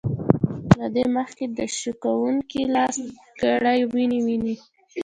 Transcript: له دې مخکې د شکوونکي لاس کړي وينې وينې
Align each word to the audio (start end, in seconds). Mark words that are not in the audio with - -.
له 0.79 0.87
دې 0.95 1.05
مخکې 1.17 1.45
د 1.57 1.59
شکوونکي 1.79 2.61
لاس 2.75 2.97
کړي 3.41 3.79
وينې 3.93 4.19
وينې 4.25 4.55